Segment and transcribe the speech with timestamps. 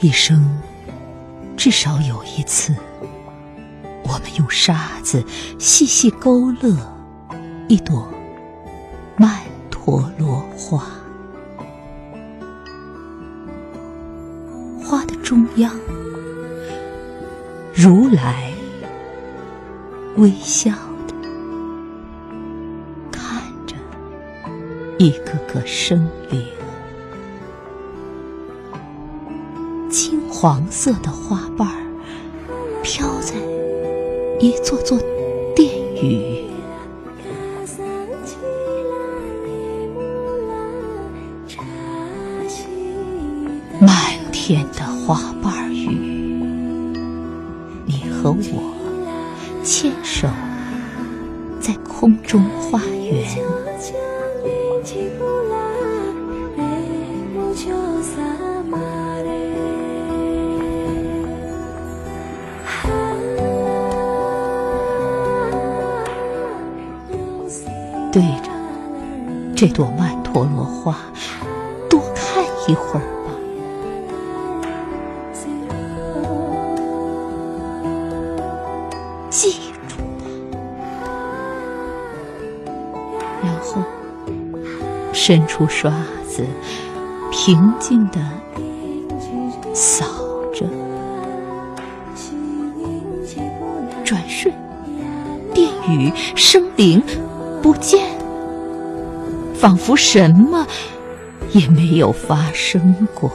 [0.00, 0.46] 一生
[1.56, 2.74] 至少有一次
[4.02, 5.24] 我们用沙子
[5.58, 6.76] 细细勾勒
[7.68, 8.06] 一朵
[9.16, 10.84] 曼陀罗花。
[14.84, 15.74] 花的中央
[17.72, 18.53] 如来
[20.16, 20.70] 微笑
[21.08, 21.14] 的
[23.10, 23.74] 看着
[24.98, 26.46] 一个个生灵。
[29.90, 31.68] 金黄色的花瓣
[32.82, 33.34] 飘在
[34.38, 34.98] 一座座
[35.56, 35.68] 殿
[36.02, 36.44] 宇，
[43.80, 43.90] 漫
[44.32, 45.88] 天的花瓣雨，
[47.86, 48.73] 你和我
[49.64, 50.28] 牵手
[51.58, 53.24] 在空中花园。
[68.12, 68.50] 对着
[69.56, 70.96] 这朵曼陀罗花，
[71.90, 73.02] 多看一会儿
[79.44, 79.96] 记住，
[83.42, 83.82] 然后
[85.12, 85.92] 伸出刷
[86.26, 86.46] 子，
[87.30, 88.18] 平静地
[89.74, 90.06] 扫
[90.54, 90.66] 着。
[94.02, 94.54] 转瞬，
[95.52, 97.02] 殿宇生灵
[97.62, 98.02] 不见，
[99.54, 100.66] 仿佛什么
[101.52, 103.30] 也没有发生过。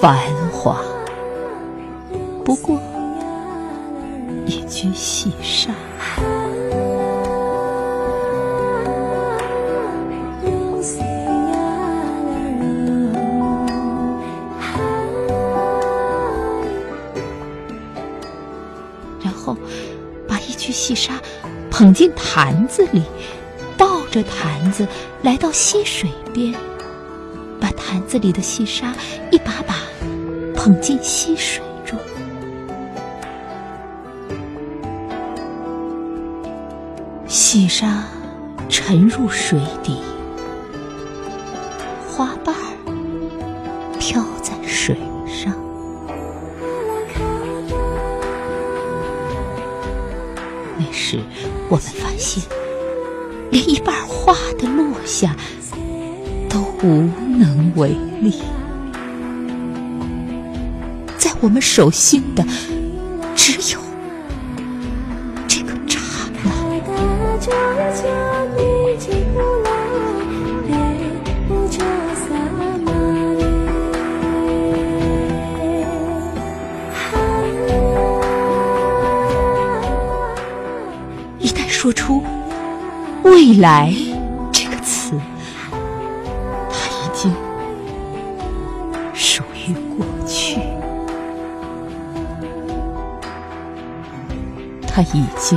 [0.00, 0.16] 烦，
[2.48, 2.80] 不过
[4.46, 5.70] 一具细沙。
[19.22, 19.54] 然后，
[20.26, 21.20] 把一具细沙
[21.70, 23.02] 捧进坛子里，
[23.76, 24.88] 抱着坛子
[25.20, 26.54] 来到溪水边，
[27.60, 28.94] 把坛子里的细沙
[29.30, 29.74] 一把把
[30.56, 31.62] 捧进溪水
[37.50, 38.04] 细沙
[38.68, 40.02] 沉入水底，
[42.06, 42.54] 花瓣
[43.98, 44.94] 飘在水
[45.26, 45.54] 上。
[50.76, 51.20] 那时，
[51.70, 52.44] 我们发现，
[53.50, 55.34] 连一瓣花的落下
[56.50, 58.42] 都无能为力。
[61.16, 62.44] 在我们手心的，
[81.40, 82.22] 一旦说出
[83.22, 83.94] “未来”
[84.52, 85.18] 这个词，
[86.68, 87.32] 它已经
[89.14, 90.60] 属于过去，
[94.86, 95.56] 它已经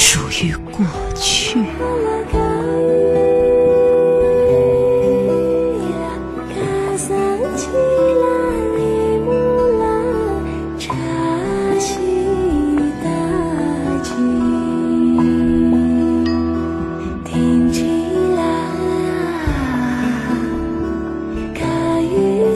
[0.00, 0.84] 属于过
[1.14, 1.58] 去。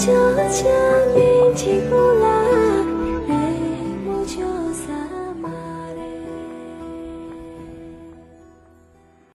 [0.00, 0.06] 就
[0.48, 0.64] 将
[1.14, 1.99] 云经过。